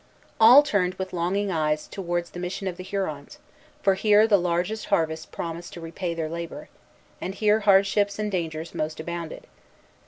[0.39, 3.37] All turned with longing eyes towards the mission of the Hurons;
[3.83, 6.69] for here the largest harvest promised to repay their labor,
[7.21, 9.45] and here hardships and dangers most abounded.